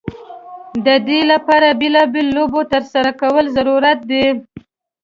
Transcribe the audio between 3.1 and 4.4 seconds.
کول ضرورت دی.